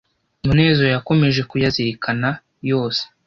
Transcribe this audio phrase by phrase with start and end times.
[0.45, 2.29] Munezero yakomeje kuyazirikana
[2.69, 3.01] yose